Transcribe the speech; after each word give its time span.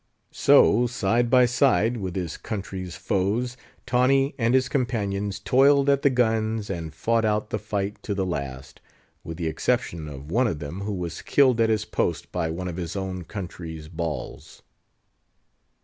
So, 0.33 0.87
side 0.87 1.29
by 1.29 1.45
side 1.45 1.97
with 1.97 2.15
his 2.15 2.35
country's 2.35 2.95
foes, 2.95 3.55
Tawney 3.85 4.33
and 4.39 4.55
his 4.55 4.67
companions 4.67 5.37
toiled 5.39 5.91
at 5.91 6.01
the 6.01 6.09
guns, 6.09 6.71
and 6.71 6.91
fought 6.91 7.23
out 7.23 7.51
the 7.51 7.59
fight 7.59 8.01
to 8.01 8.15
the 8.15 8.25
last; 8.25 8.81
with 9.23 9.37
the 9.37 9.45
exception 9.45 10.07
of 10.09 10.31
one 10.31 10.47
of 10.47 10.57
them, 10.57 10.79
who 10.81 10.93
was 10.93 11.21
killed 11.21 11.61
at 11.61 11.69
his 11.69 11.85
post 11.85 12.31
by 12.31 12.49
one 12.49 12.67
of 12.67 12.77
his 12.77 12.95
own 12.95 13.25
country's 13.25 13.89
balls. 13.89 14.63